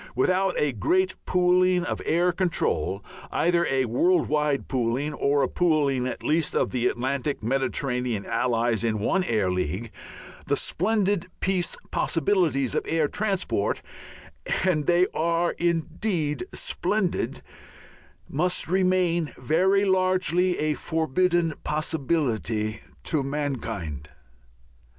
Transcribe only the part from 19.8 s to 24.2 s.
largely a forbidden possibility to mankind.